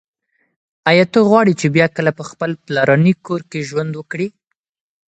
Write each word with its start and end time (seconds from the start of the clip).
ایا 0.89 1.05
ته 1.13 1.19
غواړي 1.29 1.53
چې 1.59 1.67
بیا 1.75 1.87
کله 1.95 2.11
په 2.19 2.23
خپل 2.29 2.51
پلرني 2.65 3.13
کور 3.25 3.41
کې 3.49 3.67
ژوند 3.69 3.91
وکړې؟ 3.95 4.27